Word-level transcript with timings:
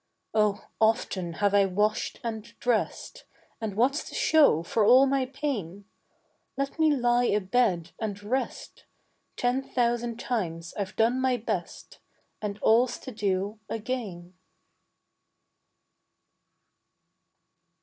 Oh 0.33 0.65
often 0.79 1.33
have 1.33 1.53
I 1.53 1.67
washed 1.67 2.19
and 2.23 2.41
dressed 2.59 3.25
And 3.61 3.75
what's 3.75 4.03
to 4.09 4.15
show 4.15 4.63
for 4.63 4.83
all 4.83 5.05
my 5.05 5.27
pain? 5.27 5.85
Let 6.57 6.79
me 6.79 6.91
lie 6.95 7.25
abed 7.25 7.91
and 7.99 8.23
rest: 8.23 8.85
Ten 9.35 9.61
thousand 9.61 10.19
times 10.19 10.73
I've 10.75 10.95
done 10.95 11.21
my 11.21 11.37
best 11.37 11.99
And 12.41 12.57
all's 12.63 12.97
to 12.97 13.11
do 13.11 13.59
again. 13.69 14.33